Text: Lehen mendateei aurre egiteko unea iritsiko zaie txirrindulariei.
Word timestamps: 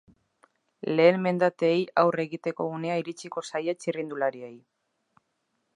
Lehen 0.99 1.19
mendateei 1.25 1.77
aurre 2.03 2.25
egiteko 2.29 2.67
unea 2.79 2.97
iritsiko 3.03 3.45
zaie 3.51 3.79
txirrindulariei. 3.83 4.55